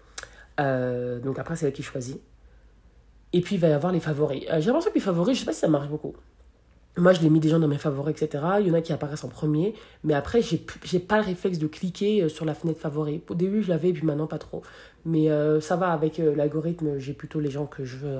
Euh, 0.60 1.20
donc 1.20 1.40
après, 1.40 1.56
c'est 1.56 1.68
elle 1.68 1.74
qui 1.74 1.84
choisit. 1.84 2.20
Et 3.34 3.42
puis 3.42 3.56
il 3.56 3.62
va 3.62 3.68
y 3.68 3.74
avoir 3.74 3.92
les 3.92 4.00
favoris. 4.00 4.44
Euh, 4.50 4.60
j'ai 4.60 4.68
l'impression 4.68 4.90
que 4.92 4.96
les 4.96 5.02
favoris, 5.02 5.36
je 5.36 5.42
sais 5.42 5.46
pas 5.46 5.54
si 5.54 5.60
ça 5.60 5.68
marche 5.68 5.88
beaucoup. 5.88 6.16
Moi, 6.96 7.14
je 7.14 7.22
l'ai 7.22 7.30
mis 7.30 7.40
des 7.40 7.50
gens 7.50 7.60
dans 7.60 7.68
mes 7.68 7.78
favoris, 7.78 8.20
etc. 8.20 8.44
Il 8.60 8.68
y 8.68 8.72
en 8.72 8.74
a 8.74 8.82
qui 8.82 8.92
apparaissent 8.92 9.24
en 9.24 9.30
premier. 9.30 9.76
Mais 10.04 10.16
après, 10.16 10.42
j'ai, 10.42 11.00
pas 11.00 11.18
le 11.18 11.26
réflexe 11.26 11.60
de 11.60 11.68
cliquer 11.68 12.24
euh, 12.24 12.30
sur 12.30 12.44
la 12.44 12.56
fenêtre 12.56 12.80
favoris. 12.80 13.22
Au 13.30 13.36
début, 13.36 13.62
je 13.62 13.70
l'avais, 13.70 13.94
puis 13.94 14.04
maintenant, 14.04 14.26
pas 14.26 14.40
trop. 14.40 14.64
Mais 15.06 15.30
ça 15.62 15.78
va 15.78 15.94
avec 15.94 16.18
l'algorithme. 16.18 16.98
J'ai 16.98 17.14
plutôt 17.14 17.40
les 17.40 17.50
gens 17.50 17.66
que 17.66 17.86
je 17.86 17.96
veux 17.96 18.20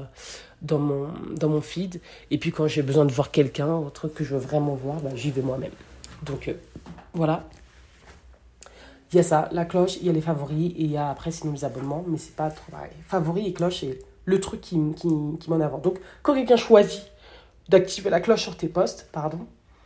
dans 0.62 0.80
mon, 0.80 1.10
dans 1.36 1.50
mon 1.50 1.60
feed. 1.60 2.00
Et 2.32 2.38
puis, 2.38 2.52
quand 2.52 2.68
j'ai 2.68 2.82
besoin 2.82 3.04
de 3.04 3.12
voir 3.12 3.30
quelqu'un, 3.30 3.68
un 3.68 3.90
truc 3.90 4.14
que 4.14 4.24
je 4.24 4.36
veux 4.36 4.40
vraiment 4.40 4.76
voir, 4.76 5.02
bah, 5.02 5.10
j'y 5.14 5.32
vais 5.32 5.42
moi-même. 5.42 5.74
Donc, 6.24 6.56
voilà. 7.14 7.44
Il 9.12 9.16
y 9.16 9.20
a 9.20 9.24
ça, 9.24 9.48
la 9.52 9.66
cloche, 9.66 9.98
il 9.98 10.08
y 10.08 10.10
a 10.10 10.14
les 10.14 10.22
favoris. 10.22 10.72
Et 10.76 10.84
il 10.84 10.92
y 10.92 10.98
a 10.98 11.10
après, 11.10 11.32
sinon, 11.32 11.54
les 11.54 11.66
abonnements. 11.66 12.04
Mais 12.08 12.18
c'est 12.18 12.36
pas 12.36 12.50
trop 12.50 12.72
pareil. 12.72 12.92
Favoris 13.08 13.48
et 13.48 13.54
cloche, 13.54 13.82
c'est 13.82 14.00
le 14.26 14.40
truc 14.40 14.62
qui, 14.62 14.78
qui, 14.96 15.10
qui 15.40 15.50
m'en 15.50 15.60
avant. 15.62 15.78
Donc, 15.78 16.00
quand 16.22 16.34
quelqu'un 16.34 16.58
choisit 16.58 17.04
d'activer 17.70 18.10
la 18.10 18.20
cloche 18.20 18.42
sur 18.42 18.58
tes 18.58 18.68
posts, 18.68 19.08
pardon, 19.12 19.40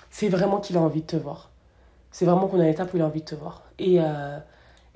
c'est 0.09 0.29
vraiment 0.29 0.59
qu'il 0.59 0.77
a 0.77 0.81
envie 0.81 1.01
de 1.01 1.07
te 1.07 1.15
voir. 1.15 1.51
C'est 2.11 2.25
vraiment 2.25 2.47
qu'on 2.47 2.59
a 2.59 2.63
l'étape 2.63 2.93
où 2.93 2.97
il 2.97 3.01
a 3.01 3.05
envie 3.05 3.21
de 3.21 3.25
te 3.25 3.35
voir. 3.35 3.63
Et, 3.79 3.97
euh, 3.99 4.37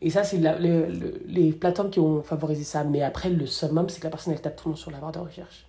et 0.01 0.10
ça, 0.10 0.24
c'est 0.24 0.38
les 0.38 1.51
plateformes 1.53 1.89
qui 1.89 2.00
ont 2.00 2.22
favorisé 2.22 2.63
ça. 2.63 2.84
Mais 2.84 3.01
après, 3.01 3.29
le 3.29 3.46
summum, 3.46 3.89
c'est 3.89 4.00
que 4.00 4.05
la 4.05 4.10
personne, 4.10 4.34
elle 4.34 4.41
tape 4.41 4.55
tout 4.55 4.67
le 4.67 4.72
monde 4.72 4.79
sur 4.79 4.91
la 4.91 4.98
barre 4.98 5.12
de 5.12 5.20
recherche. 5.20 5.67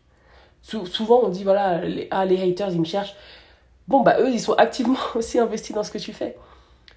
souvent, 0.63 1.21
on 1.23 1.29
dit, 1.29 1.45
voilà, 1.45 1.85
les, 1.85 2.09
ah, 2.11 2.25
les 2.25 2.43
haters, 2.43 2.71
ils 2.71 2.81
me 2.81 2.85
cherchent. 2.85 3.15
Bon, 3.87 4.03
bah, 4.03 4.17
eux, 4.21 4.31
ils 4.31 4.41
sont 4.41 4.55
activement 4.55 4.99
aussi 5.15 5.39
investis 5.39 5.75
dans 5.75 5.85
ce 5.85 5.91
que 5.91 5.99
tu 5.99 6.13
fais. 6.13 6.37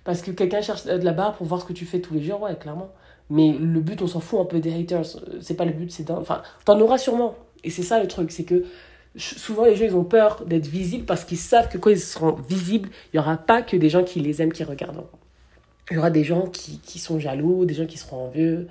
Parce 0.09 0.23
que 0.23 0.31
quelqu'un 0.31 0.59
cherche 0.63 0.85
de 0.85 1.05
la 1.05 1.13
barre 1.13 1.35
pour 1.35 1.45
voir 1.45 1.61
ce 1.61 1.67
que 1.67 1.73
tu 1.73 1.85
fais 1.85 1.99
tous 1.99 2.15
les 2.15 2.23
jours, 2.23 2.41
ouais, 2.41 2.55
clairement. 2.55 2.89
Mais 3.29 3.55
le 3.59 3.79
but, 3.79 4.01
on 4.01 4.07
s'en 4.07 4.19
fout 4.19 4.39
un 4.39 4.45
peu 4.45 4.59
des 4.59 4.73
haters. 4.73 5.05
C'est 5.39 5.53
pas 5.53 5.65
le 5.65 5.71
but, 5.71 5.91
c'est 5.91 6.09
Enfin, 6.09 6.41
t'en 6.65 6.81
auras 6.81 6.97
sûrement. 6.97 7.35
Et 7.63 7.69
c'est 7.69 7.83
ça 7.83 8.01
le 8.01 8.07
truc, 8.07 8.31
c'est 8.31 8.43
que 8.43 8.65
souvent 9.15 9.65
les 9.65 9.75
gens 9.75 9.85
ils 9.85 9.95
ont 9.95 10.03
peur 10.03 10.45
d'être 10.47 10.65
visibles 10.65 11.05
parce 11.05 11.25
qu'ils 11.25 11.37
savent 11.37 11.69
que 11.69 11.77
quand 11.77 11.91
ils 11.91 11.99
seront 11.99 12.31
visibles, 12.31 12.89
il 13.13 13.17
n'y 13.17 13.19
aura 13.19 13.37
pas 13.37 13.61
que 13.61 13.77
des 13.77 13.87
gens 13.87 14.03
qui 14.03 14.19
les 14.19 14.41
aiment 14.41 14.51
qui 14.51 14.63
regardent. 14.63 15.03
Il 15.91 15.93
y 15.93 15.97
aura 15.99 16.09
des 16.09 16.23
gens 16.23 16.47
qui, 16.47 16.79
qui 16.79 16.97
sont 16.97 17.19
jaloux, 17.19 17.65
des 17.65 17.75
gens 17.75 17.85
qui 17.85 17.99
seront 17.99 18.29
envieux, 18.29 18.67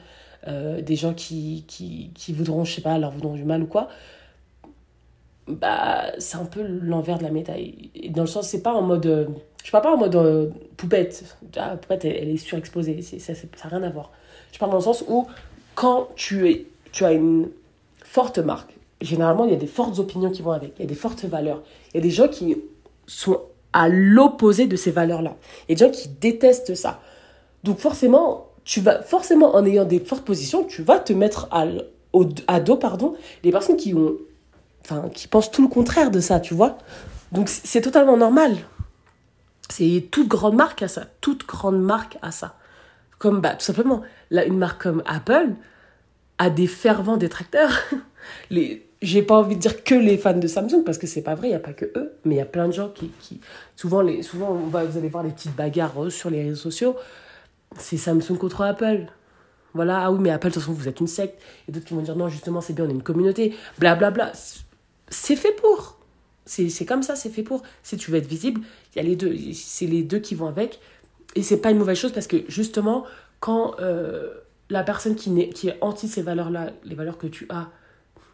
euh, 0.49 0.83
des 0.83 0.97
gens 0.97 1.15
qui, 1.15 1.65
qui, 1.69 2.11
qui, 2.17 2.33
voudront, 2.33 2.65
je 2.65 2.75
sais 2.75 2.83
pas, 2.83 2.99
leur 2.99 3.13
voudront 3.13 3.35
du 3.35 3.45
mal 3.45 3.63
ou 3.63 3.67
quoi. 3.67 3.91
Bah, 5.49 6.13
c'est 6.19 6.37
un 6.37 6.45
peu 6.45 6.63
l'envers 6.63 7.19
de 7.19 7.25
la 7.25 7.31
médaille. 7.31 7.91
dans 8.11 8.23
le 8.23 8.29
sens, 8.29 8.49
c'est 8.49 8.63
pas 8.63 8.73
en 8.73 8.83
mode. 8.83 9.07
Euh, 9.07 9.27
je 9.65 9.71
parle 9.71 9.85
pas 9.85 9.93
en 9.93 9.97
mode 9.97 10.17
euh, 10.17 10.51
poupette. 10.77 11.37
Ah, 11.57 11.77
poupette, 11.77 12.05
elle, 12.05 12.29
est 12.29 12.37
surexposée. 12.37 13.01
ça 13.03 13.33
n'a 13.33 13.71
rien 13.71 13.83
à 13.83 13.91
voir. 13.91 14.13
Je 14.53 14.59
parle 14.59 14.71
dans 14.71 14.79
le 14.79 14.83
sens 14.83 15.05
où, 15.09 15.27
quand 15.75 16.09
tu, 16.17 16.51
es, 16.51 16.67
tu 16.93 17.05
as 17.05 17.13
une 17.13 17.49
forte 18.05 18.39
marque, 18.39 18.75
généralement, 19.01 19.45
il 19.45 19.53
y 19.53 19.55
a 19.55 19.59
des 19.59 19.67
fortes 19.67 19.99
opinions 19.99 20.31
qui 20.31 20.43
vont 20.43 20.53
avec, 20.53 20.73
il 20.79 20.83
y 20.83 20.85
a 20.85 20.89
des 20.89 20.95
fortes 20.95 21.25
valeurs. 21.25 21.63
Il 21.93 21.97
y 21.97 22.01
a 22.01 22.03
des 22.03 22.11
gens 22.11 22.29
qui 22.29 22.57
sont 23.07 23.41
à 23.73 23.89
l'opposé 23.89 24.67
de 24.67 24.77
ces 24.77 24.91
valeurs-là. 24.91 25.37
Il 25.69 25.73
y 25.73 25.83
a 25.83 25.87
des 25.89 25.93
gens 25.93 25.99
qui 25.99 26.09
détestent 26.09 26.75
ça. 26.75 27.01
Donc 27.65 27.79
forcément, 27.79 28.49
tu 28.65 28.81
vas 28.81 29.03
forcément 29.03 29.55
en 29.55 29.65
ayant 29.65 29.85
des 29.85 29.99
fortes 29.99 30.25
positions, 30.25 30.65
tu 30.65 30.83
vas 30.83 30.99
te 30.99 31.13
mettre 31.13 31.49
à, 31.51 31.67
au, 32.13 32.25
dos 32.25 32.77
pardon, 32.77 33.15
les 33.45 33.51
personnes 33.51 33.77
qui 33.77 33.95
ont 33.95 34.17
enfin 34.89 35.09
qui 35.11 35.29
pensent 35.29 35.51
tout 35.51 35.63
le 35.63 35.69
contraire 35.69 36.11
de 36.11 36.21
ça, 36.21 36.41
tu 36.41 36.55
vois. 36.55 36.79
Donc 37.33 37.49
c'est 37.49 37.81
totalement 37.81 38.17
normal. 38.17 38.57
C'est 39.69 40.09
toute 40.11 40.29
grande 40.29 40.55
marque 40.55 40.83
à 40.83 40.89
ça, 40.89 41.05
toute 41.21 41.47
grande 41.47 41.81
marque 41.81 42.19
à 42.23 42.31
ça. 42.31 42.57
Comme 43.19 43.41
bah 43.41 43.55
tout 43.55 43.65
simplement, 43.65 44.03
là 44.31 44.45
une 44.45 44.59
marque 44.59 44.83
comme 44.83 45.03
Apple 45.07 45.55
a 46.39 46.51
des 46.51 46.67
fervents 46.67 47.17
détracteurs. 47.17 47.73
Les 48.51 48.85
j'ai 49.01 49.23
pas 49.23 49.37
envie 49.37 49.55
de 49.55 49.61
dire 49.61 49.85
que 49.85 49.95
les 49.95 50.19
fans 50.19 50.37
de 50.37 50.49
Samsung 50.49 50.83
parce 50.85 50.99
que 50.99 51.07
c'est 51.07 51.23
pas 51.23 51.37
vrai, 51.37 51.49
il 51.49 51.53
y 51.53 51.55
a 51.55 51.61
pas 51.61 51.73
que 51.73 51.85
eux, 51.97 52.15
mais 52.25 52.35
il 52.35 52.39
y 52.39 52.41
a 52.41 52.45
plein 52.45 52.67
de 52.67 52.73
gens 52.73 52.89
qui, 52.89 53.13
qui 53.21 53.41
souvent 53.77 54.01
les 54.01 54.23
souvent 54.23 54.53
vous 54.53 54.77
allez 54.77 55.09
voir 55.09 55.23
les 55.23 55.31
petites 55.31 55.55
bagarres 55.55 56.03
euh, 56.03 56.11
sur 56.11 56.31
les 56.31 56.43
réseaux 56.43 56.57
sociaux 56.57 56.97
c'est 57.77 57.97
Samsung 57.97 58.39
contre 58.39 58.63
Apple. 58.63 59.07
Voilà, 59.75 60.05
ah 60.05 60.11
oui, 60.11 60.19
mais 60.21 60.31
Apple, 60.31 60.49
de 60.49 60.55
toute 60.55 60.63
façon, 60.63 60.73
vous 60.73 60.89
êtes 60.89 61.01
une 61.01 61.07
secte. 61.07 61.41
Et 61.69 61.73
d'autres 61.73 61.87
qui 61.87 61.95
vont 61.95 62.01
dire 62.01 62.17
non, 62.17 62.29
justement, 62.29 62.61
c'est 62.61 62.73
bien, 62.73 62.87
on 62.87 62.89
est 62.89 62.93
une 62.93 63.03
communauté. 63.03 63.55
Blablabla. 63.79 64.25
Bla, 64.25 64.33
bla. 64.33 64.68
C'est 65.11 65.37
fait 65.37 65.53
pour. 65.53 65.99
C'est 66.45 66.87
comme 66.87 67.03
ça, 67.03 67.15
c'est 67.15 67.29
fait 67.29 67.43
pour. 67.43 67.63
Si 67.83 67.97
tu 67.97 68.11
veux 68.11 68.19
être 68.19 68.27
visible, 68.27 68.63
il 68.95 68.97
y 68.97 69.01
a 69.01 69.03
les 69.03 69.17
deux. 69.17 69.37
C'est 69.53 69.87
les 69.87 70.03
deux 70.03 70.19
qui 70.19 70.35
vont 70.35 70.47
avec. 70.47 70.81
Et 71.35 71.43
c'est 71.43 71.59
pas 71.59 71.71
une 71.71 71.79
mauvaise 71.79 71.99
chose 71.99 72.13
parce 72.13 72.27
que 72.27 72.39
justement, 72.49 73.05
quand 73.41 73.79
euh, 73.81 74.33
la 74.71 74.83
personne 74.83 75.15
qui, 75.15 75.39
est, 75.41 75.51
qui 75.51 75.69
est 75.69 75.77
anti 75.83 76.09
ces 76.09 76.23
valeurs-là, 76.23 76.71
les 76.85 76.95
valeurs 76.95 77.19
que 77.19 77.27
tu 77.27 77.47
as, 77.51 77.69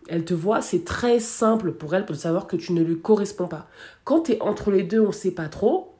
elle 0.09 0.25
te 0.25 0.35
voit, 0.35 0.61
c'est 0.61 0.85
très 0.85 1.19
simple 1.19 1.73
pour 1.73 1.95
elle 1.95 2.07
pour 2.07 2.15
savoir 2.17 2.47
que 2.47 2.57
tu 2.57 2.73
ne 2.73 2.83
lui 2.83 3.01
corresponds 3.01 3.49
pas. 3.49 3.69
Quand 4.05 4.23
tu 4.23 4.33
es 4.33 4.43
entre 4.43 4.71
les 4.71 4.83
deux, 4.83 5.01
on 5.01 5.13
sait 5.13 5.31
pas 5.33 5.49
trop, 5.49 5.97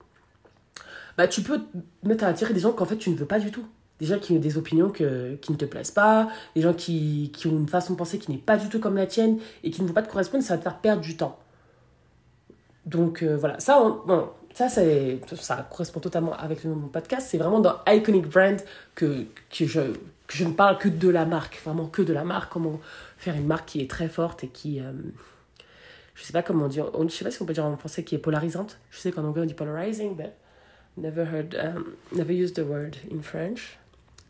bah, 1.17 1.29
tu 1.29 1.43
peux 1.43 1.61
mettre 2.03 2.25
à 2.25 2.29
attirer 2.29 2.55
des 2.55 2.61
gens 2.61 2.73
qu'en 2.73 2.85
fait 2.85 2.97
tu 2.97 3.11
ne 3.11 3.17
veux 3.17 3.27
pas 3.27 3.39
du 3.39 3.51
tout. 3.51 3.67
Des 4.01 4.07
gens 4.07 4.19
qui 4.19 4.33
ont 4.33 4.39
des 4.39 4.59
opinions 4.59 4.91
que, 4.91 5.37
qui 5.37 5.53
ne 5.53 5.57
te 5.57 5.65
plaisent 5.65 5.93
pas, 5.93 6.29
des 6.57 6.63
gens 6.63 6.75
qui, 6.75 7.31
qui 7.33 7.47
ont 7.47 7.53
une 7.53 7.69
façon 7.69 7.93
de 7.93 7.99
penser 7.99 8.19
qui 8.19 8.33
n'est 8.33 8.39
pas 8.39 8.57
du 8.57 8.69
tout 8.69 8.81
comme 8.81 8.97
la 8.97 9.07
tienne 9.07 9.39
et 9.63 9.71
qui 9.71 9.83
ne 9.83 9.87
vont 9.87 9.95
pas 9.95 10.03
te 10.03 10.11
correspondre, 10.11 10.43
ça 10.43 10.55
va 10.55 10.59
te 10.59 10.65
faire 10.65 10.79
perdre 10.79 11.01
du 11.01 11.17
temps. 11.17 11.39
Donc 12.87 13.23
euh, 13.23 13.37
voilà, 13.37 13.61
ça, 13.61 13.81
ça, 14.53 14.69
ça 15.37 15.69
correspond 15.71 16.01
totalement 16.01 16.35
avec 16.35 16.65
le 16.65 16.71
nom 16.71 16.77
de 16.77 16.83
mon 16.83 16.89
podcast. 16.89 17.29
C'est 17.31 17.39
vraiment 17.39 17.61
dans 17.61 17.77
Iconic 17.87 18.27
Brand 18.27 18.61
que, 18.95 19.27
que, 19.51 19.65
je, 19.65 19.81
je 20.29 20.45
ne 20.45 20.53
parle 20.53 20.79
que 20.79 20.89
de 20.89 21.09
la 21.09 21.25
marque, 21.25 21.61
vraiment 21.65 21.87
que 21.87 22.03
de 22.03 22.13
la 22.13 22.25
marque, 22.25 22.53
comment 22.53 22.81
faire 23.17 23.37
une 23.37 23.47
marque 23.47 23.69
qui 23.69 23.81
est 23.81 23.89
très 23.89 24.09
forte 24.09 24.45
et 24.45 24.49
qui, 24.49 24.81
euh, 24.81 24.93
je 26.15 26.25
sais 26.25 26.33
pas 26.33 26.43
comment 26.43 26.67
dire, 26.67 26.91
je 27.01 27.09
sais 27.15 27.25
pas 27.25 27.31
si 27.31 27.41
on 27.41 27.47
peut 27.47 27.55
dire 27.55 27.65
en 27.65 27.77
français, 27.77 28.03
qui 28.03 28.17
est 28.17 28.19
polarisante. 28.19 28.79
Je 28.91 28.99
sais 28.99 29.13
qu'en 29.13 29.25
anglais 29.25 29.43
on 29.43 29.47
dit 29.47 29.55
polarizing, 29.55 30.15
mais 30.17 30.35
Never 30.97 31.25
heard, 31.25 31.57
um, 31.57 31.97
never 32.13 32.33
used 32.33 32.55
the 32.55 32.65
word 32.65 32.99
in 33.11 33.23
French. 33.23 33.77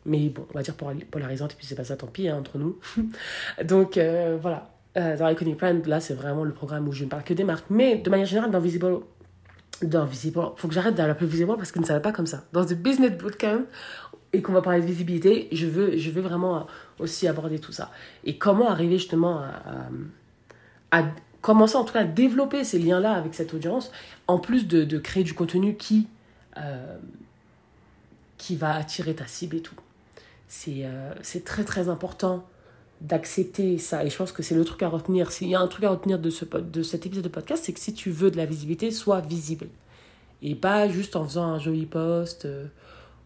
Mais 0.05 0.29
bon, 0.29 0.45
on 0.49 0.53
va 0.53 0.61
dire 0.61 0.75
polarisante, 0.75 1.53
et 1.53 1.55
puis 1.55 1.65
c'est 1.65 1.75
pas 1.75 1.83
ça, 1.83 1.95
tant 1.97 2.07
pis, 2.07 2.27
hein, 2.27 2.37
entre 2.37 2.57
nous. 2.57 2.77
Donc 3.63 3.97
euh, 3.97 4.37
voilà, 4.39 4.69
euh, 4.97 5.17
dans 5.17 5.27
Iconic 5.29 5.57
Brand, 5.57 5.85
là, 5.85 5.99
c'est 5.99 6.13
vraiment 6.13 6.43
le 6.43 6.53
programme 6.53 6.87
où 6.87 6.91
je 6.91 7.03
ne 7.03 7.09
parle 7.09 7.23
que 7.23 7.33
des 7.33 7.43
marques. 7.43 7.65
Mais 7.69 7.97
de 7.97 8.09
manière 8.09 8.27
générale, 8.27 8.51
dans 8.51 8.59
Visible, 8.59 8.99
dans 9.81 10.05
Visible, 10.05 10.39
faut 10.55 10.67
que 10.67 10.73
j'arrête 10.73 10.95
de 10.95 11.01
l'appeler 11.01 11.29
Visible 11.29 11.57
parce 11.57 11.71
que 11.71 11.79
ne 11.79 11.85
savait 11.85 12.01
pas 12.01 12.11
comme 12.11 12.27
ça. 12.27 12.43
Dans 12.53 12.65
The 12.65 12.73
Business 12.73 13.11
Bootcamp, 13.17 13.63
et 14.33 14.41
qu'on 14.41 14.51
va 14.51 14.61
parler 14.61 14.81
de 14.81 14.85
visibilité, 14.85 15.47
je 15.53 15.65
veux, 15.65 15.97
je 15.97 16.11
veux 16.11 16.21
vraiment 16.21 16.67
aussi 16.99 17.25
aborder 17.25 17.59
tout 17.59 17.71
ça. 17.71 17.91
Et 18.25 18.37
comment 18.37 18.69
arriver 18.69 18.97
justement 18.97 19.39
à, 19.39 19.87
à, 20.99 21.05
commencer 21.39 21.77
en 21.77 21.85
tout 21.85 21.93
cas 21.93 22.01
à 22.01 22.03
développer 22.03 22.65
ces 22.65 22.79
liens-là 22.79 23.13
avec 23.13 23.33
cette 23.33 23.53
audience, 23.53 23.93
en 24.27 24.39
plus 24.39 24.67
de, 24.67 24.83
de 24.83 24.97
créer 24.97 25.23
du 25.23 25.33
contenu 25.33 25.77
qui 25.77 26.07
euh, 26.57 26.97
qui 28.37 28.55
va 28.55 28.75
attirer 28.75 29.15
ta 29.15 29.27
cible 29.27 29.57
et 29.57 29.61
tout. 29.61 29.75
Euh, 30.67 31.13
c'est 31.21 31.43
très 31.43 31.63
très 31.63 31.89
important 31.89 32.45
d'accepter 33.01 33.77
ça. 33.77 34.05
Et 34.05 34.09
je 34.09 34.17
pense 34.17 34.31
que 34.31 34.43
c'est 34.43 34.55
le 34.55 34.63
truc 34.63 34.83
à 34.83 34.87
retenir. 34.87 35.31
S'il 35.31 35.49
y 35.49 35.55
a 35.55 35.59
un 35.59 35.67
truc 35.67 35.83
à 35.85 35.89
retenir 35.89 36.19
de, 36.19 36.29
ce, 36.29 36.45
de 36.45 36.83
cet 36.83 37.05
épisode 37.05 37.23
de 37.23 37.29
podcast, 37.29 37.63
c'est 37.65 37.73
que 37.73 37.79
si 37.79 37.93
tu 37.93 38.11
veux 38.11 38.31
de 38.31 38.37
la 38.37 38.45
visibilité, 38.45 38.91
sois 38.91 39.21
visible. 39.21 39.67
Et 40.41 40.55
pas 40.55 40.87
juste 40.87 41.15
en 41.15 41.25
faisant 41.25 41.45
un 41.45 41.59
joli 41.59 41.85
post 41.85 42.45
euh, 42.45 42.67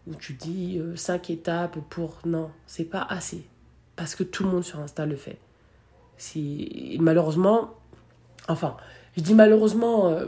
où 0.06 0.14
tu 0.14 0.32
dis 0.32 0.80
5 0.96 1.30
étapes 1.30 1.78
pour... 1.88 2.18
Non, 2.24 2.50
c'est 2.66 2.84
pas 2.84 3.06
assez. 3.08 3.44
Parce 3.96 4.14
que 4.14 4.24
tout 4.24 4.44
le 4.44 4.50
monde 4.50 4.64
sur 4.64 4.80
Insta 4.80 5.06
le 5.06 5.16
fait. 5.16 5.38
Si, 6.16 6.96
malheureusement, 7.00 7.74
enfin, 8.48 8.76
je 9.16 9.22
dis 9.22 9.34
malheureusement 9.34 10.18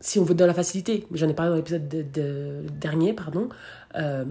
si 0.00 0.18
on 0.18 0.24
veut 0.24 0.34
dans 0.34 0.46
la 0.46 0.54
facilité, 0.54 1.06
mais 1.10 1.18
j'en 1.18 1.28
ai 1.28 1.34
parlé 1.34 1.50
dans 1.50 1.56
l'épisode 1.56 1.88
de, 1.88 2.64
dernier, 2.80 3.12
pardon, 3.12 3.48
euh, 3.96 4.24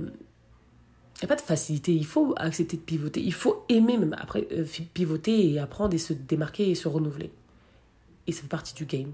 n'y 1.22 1.26
a 1.26 1.36
pas 1.36 1.36
de 1.36 1.46
facilité, 1.46 1.94
il 1.94 2.06
faut 2.06 2.34
accepter 2.38 2.78
de 2.78 2.82
pivoter, 2.82 3.22
il 3.22 3.34
faut 3.34 3.66
aimer 3.70 3.98
même 3.98 4.16
après 4.18 4.48
euh, 4.52 4.66
pivoter 4.94 5.52
et 5.52 5.60
apprendre 5.60 5.94
et 5.94 5.98
se 5.98 6.14
démarquer 6.14 6.70
et 6.70 6.76
se 6.76 6.88
renouveler. 6.88 7.32
Et 8.28 8.32
ça 8.32 8.42
fait 8.42 8.48
partie 8.48 8.74
du 8.74 8.86
game. 8.86 9.12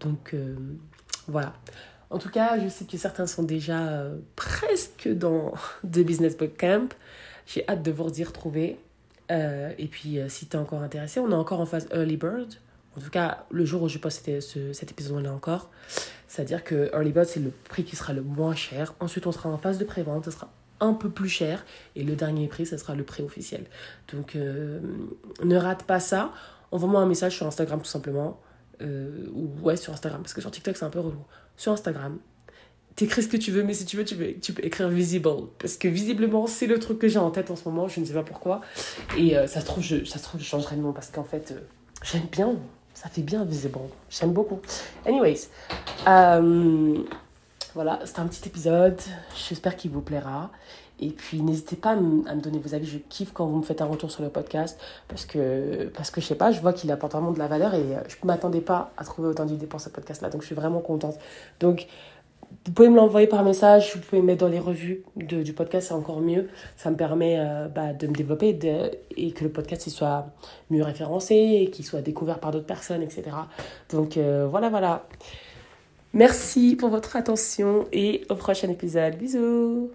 Donc 0.00 0.34
euh, 0.34 0.56
voilà. 1.26 1.54
En 2.10 2.18
tout 2.18 2.30
cas, 2.30 2.58
je 2.58 2.68
sais 2.68 2.84
que 2.84 2.96
certains 2.96 3.26
sont 3.26 3.42
déjà 3.42 4.04
presque 4.34 5.08
dans 5.08 5.52
The 5.84 6.00
Business 6.00 6.36
Camp. 6.58 6.94
J'ai 7.46 7.68
hâte 7.68 7.82
de 7.82 7.90
vous 7.90 8.20
y 8.20 8.24
retrouver. 8.24 8.78
et 9.30 9.88
puis, 9.90 10.18
si 10.28 10.46
tu 10.46 10.56
es 10.56 10.60
encore 10.60 10.82
intéressé, 10.82 11.20
on 11.20 11.30
est 11.30 11.34
encore 11.34 11.60
en 11.60 11.66
phase 11.66 11.86
Early 11.92 12.16
Bird. 12.16 12.54
En 12.96 13.00
tout 13.00 13.10
cas, 13.10 13.44
le 13.50 13.64
jour 13.64 13.82
où 13.82 13.88
je 13.88 13.98
poste 13.98 14.40
ce, 14.40 14.72
cet 14.72 14.90
épisode-là 14.90 15.32
encore, 15.32 15.70
c'est-à-dire 16.26 16.64
que 16.64 16.90
Early 16.92 17.12
Bird, 17.12 17.26
c'est 17.26 17.40
le 17.40 17.50
prix 17.50 17.84
qui 17.84 17.94
sera 17.94 18.12
le 18.12 18.22
moins 18.22 18.54
cher. 18.54 18.94
Ensuite, 18.98 19.26
on 19.26 19.32
sera 19.32 19.48
en 19.48 19.58
phase 19.58 19.78
de 19.78 19.84
prévente, 19.84 20.24
ce 20.24 20.30
sera 20.30 20.50
un 20.80 20.94
peu 20.94 21.10
plus 21.10 21.28
cher. 21.28 21.64
Et 21.96 22.04
le 22.04 22.16
dernier 22.16 22.48
prix, 22.48 22.66
ce 22.66 22.76
sera 22.76 22.94
le 22.94 23.04
prix 23.04 23.22
officiel. 23.22 23.64
Donc, 24.12 24.36
euh, 24.36 24.80
ne 25.44 25.56
rate 25.56 25.84
pas 25.84 26.00
ça. 26.00 26.32
Envoie-moi 26.70 27.00
un 27.00 27.06
message 27.06 27.36
sur 27.36 27.46
Instagram, 27.46 27.80
tout 27.80 27.88
simplement. 27.88 28.40
Euh, 28.80 29.26
ou 29.32 29.48
ouais, 29.62 29.76
sur 29.76 29.92
Instagram, 29.92 30.22
parce 30.22 30.34
que 30.34 30.40
sur 30.40 30.50
TikTok, 30.50 30.76
c'est 30.76 30.84
un 30.84 30.90
peu 30.90 31.00
relou. 31.00 31.24
Sur 31.56 31.72
Instagram, 31.72 32.18
t'écris 32.94 33.24
ce 33.24 33.28
que 33.28 33.36
tu 33.36 33.50
veux, 33.50 33.64
mais 33.64 33.74
si 33.74 33.84
tu 33.84 33.96
veux, 33.96 34.04
tu 34.04 34.14
peux, 34.14 34.34
tu 34.40 34.52
peux 34.52 34.64
écrire 34.64 34.88
visible. 34.88 35.30
Parce 35.58 35.76
que 35.76 35.88
visiblement, 35.88 36.46
c'est 36.46 36.66
le 36.66 36.78
truc 36.78 36.98
que 36.98 37.08
j'ai 37.08 37.18
en 37.18 37.30
tête 37.30 37.50
en 37.50 37.56
ce 37.56 37.68
moment, 37.68 37.88
je 37.88 38.00
ne 38.00 38.04
sais 38.04 38.14
pas 38.14 38.22
pourquoi. 38.22 38.60
Et 39.16 39.36
euh, 39.36 39.46
ça, 39.46 39.60
se 39.60 39.66
trouve, 39.66 39.82
je, 39.82 40.04
ça 40.04 40.18
trouve, 40.18 40.40
je 40.40 40.46
changerai 40.46 40.76
de 40.76 40.82
nom 40.82 40.92
parce 40.92 41.10
qu'en 41.10 41.24
fait, 41.24 41.54
j'aime 42.02 42.26
bien 42.30 42.56
ça 42.98 43.08
fait 43.08 43.22
bien 43.22 43.44
visible. 43.44 43.78
J'aime 44.10 44.32
beaucoup. 44.32 44.58
Anyways, 45.06 45.48
voilà, 47.78 48.00
c'était 48.04 48.18
un 48.18 48.26
petit 48.26 48.48
épisode. 48.48 49.00
J'espère 49.36 49.76
qu'il 49.76 49.92
vous 49.92 50.00
plaira. 50.00 50.50
Et 50.98 51.10
puis 51.10 51.40
n'hésitez 51.42 51.76
pas 51.76 51.90
à 51.90 51.94
me 51.94 52.40
donner 52.40 52.58
vos 52.58 52.74
avis. 52.74 52.88
Je 52.88 52.98
kiffe 52.98 53.30
quand 53.32 53.46
vous 53.46 53.58
me 53.58 53.62
faites 53.62 53.80
un 53.80 53.84
retour 53.84 54.10
sur 54.10 54.24
le 54.24 54.30
podcast 54.30 54.80
parce 55.06 55.24
que, 55.24 55.88
parce 55.96 56.10
que 56.10 56.20
je 56.20 56.26
sais 56.26 56.34
pas, 56.34 56.50
je 56.50 56.60
vois 56.60 56.72
qu'il 56.72 56.90
apporte 56.90 57.12
vraiment 57.12 57.30
de 57.30 57.38
la 57.38 57.46
valeur 57.46 57.74
et 57.74 57.94
euh, 57.94 58.00
je 58.08 58.16
ne 58.20 58.26
m'attendais 58.26 58.62
pas 58.62 58.90
à 58.96 59.04
trouver 59.04 59.28
autant 59.28 59.44
d'idées 59.44 59.68
pour 59.68 59.80
ce 59.80 59.90
podcast-là. 59.90 60.28
Donc 60.28 60.40
je 60.40 60.46
suis 60.46 60.56
vraiment 60.56 60.80
contente. 60.80 61.20
Donc 61.60 61.86
vous 62.66 62.72
pouvez 62.72 62.88
me 62.88 62.96
l'envoyer 62.96 63.28
par 63.28 63.44
message, 63.44 63.94
vous 63.94 64.00
pouvez 64.00 64.22
me 64.22 64.26
mettre 64.26 64.40
dans 64.40 64.50
les 64.50 64.58
revues 64.58 65.04
du 65.14 65.52
podcast, 65.52 65.86
c'est 65.86 65.94
encore 65.94 66.20
mieux. 66.20 66.48
Ça 66.76 66.90
me 66.90 66.96
permet 66.96 67.36
euh, 67.38 67.68
bah, 67.68 67.92
de 67.92 68.08
me 68.08 68.12
développer 68.12 68.58
et 69.16 69.30
que 69.30 69.44
le 69.44 69.50
podcast 69.50 69.88
soit 69.88 70.26
mieux 70.68 70.82
référencé 70.82 71.36
et 71.36 71.70
qu'il 71.70 71.84
soit 71.84 72.00
découvert 72.00 72.40
par 72.40 72.50
d'autres 72.50 72.66
personnes, 72.66 73.02
etc. 73.02 73.22
Donc 73.90 74.16
euh, 74.16 74.48
voilà, 74.50 74.68
voilà. 74.68 75.06
Merci 76.14 76.74
pour 76.76 76.88
votre 76.88 77.16
attention 77.16 77.86
et 77.92 78.24
au 78.30 78.34
prochain 78.34 78.68
épisode. 78.70 79.16
Bisous 79.16 79.90